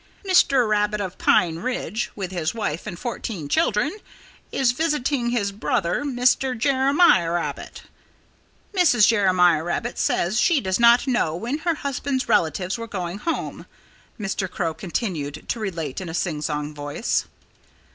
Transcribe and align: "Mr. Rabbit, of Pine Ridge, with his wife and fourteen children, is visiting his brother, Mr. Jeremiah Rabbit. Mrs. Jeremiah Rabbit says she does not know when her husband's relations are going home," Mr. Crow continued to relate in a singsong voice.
"Mr. 0.25 0.67
Rabbit, 0.67 0.99
of 0.99 1.19
Pine 1.19 1.57
Ridge, 1.57 2.09
with 2.15 2.31
his 2.31 2.55
wife 2.55 2.87
and 2.87 2.97
fourteen 2.97 3.47
children, 3.47 3.97
is 4.51 4.71
visiting 4.71 5.29
his 5.29 5.51
brother, 5.51 6.03
Mr. 6.03 6.57
Jeremiah 6.57 7.29
Rabbit. 7.29 7.83
Mrs. 8.73 9.05
Jeremiah 9.07 9.63
Rabbit 9.63 9.99
says 9.99 10.39
she 10.39 10.59
does 10.59 10.79
not 10.79 11.05
know 11.05 11.35
when 11.35 11.59
her 11.59 11.75
husband's 11.75 12.27
relations 12.27 12.79
are 12.79 12.87
going 12.87 13.19
home," 13.19 13.67
Mr. 14.19 14.49
Crow 14.49 14.73
continued 14.73 15.45
to 15.47 15.59
relate 15.59 16.01
in 16.01 16.09
a 16.09 16.15
singsong 16.15 16.73
voice. 16.73 17.25